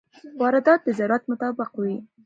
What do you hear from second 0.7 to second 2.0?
د ضرورت مطابق وي.